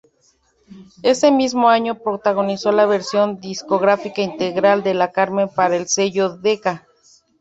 Ese 1.03 1.29
mismo 1.31 1.69
año 1.69 1.93
protagonizó 1.99 2.71
la 2.71 2.87
versión 2.87 3.39
discográfica 3.39 4.23
integral 4.23 4.81
de 4.81 4.97
Carmen 5.13 5.47
para 5.47 5.75
el 5.75 5.87
sello 5.87 6.37
Decca. 6.39 6.87